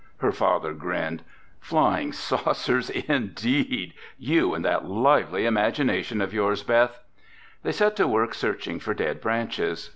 Her 0.17 0.31
father 0.31 0.73
grinned. 0.73 1.21
"Flying 1.59 2.11
Saucers 2.11 2.89
indeed! 2.89 3.93
You 4.17 4.55
and 4.55 4.65
that 4.65 4.87
lively 4.89 5.45
imagination 5.45 6.21
of 6.21 6.33
yours, 6.33 6.63
Beth!" 6.63 6.99
They 7.61 7.71
set 7.71 7.95
to 7.97 8.07
work 8.07 8.33
searching 8.33 8.79
for 8.79 8.95
dead 8.95 9.21
branches. 9.21 9.89